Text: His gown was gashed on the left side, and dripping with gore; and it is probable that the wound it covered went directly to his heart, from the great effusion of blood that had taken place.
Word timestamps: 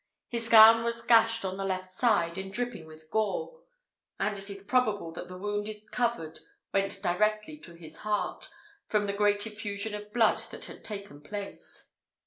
His 0.29 0.49
gown 0.49 0.83
was 0.83 1.03
gashed 1.03 1.45
on 1.45 1.57
the 1.57 1.63
left 1.63 1.91
side, 1.91 2.35
and 2.39 2.51
dripping 2.51 2.87
with 2.87 3.11
gore; 3.11 3.59
and 4.19 4.35
it 4.35 4.49
is 4.49 4.63
probable 4.63 5.11
that 5.11 5.27
the 5.27 5.37
wound 5.37 5.69
it 5.69 5.91
covered 5.91 6.39
went 6.73 7.03
directly 7.03 7.55
to 7.59 7.75
his 7.75 7.97
heart, 7.97 8.49
from 8.87 9.03
the 9.05 9.13
great 9.13 9.45
effusion 9.45 9.93
of 9.93 10.11
blood 10.11 10.39
that 10.49 10.65
had 10.65 10.83
taken 10.83 11.21
place. 11.21 11.91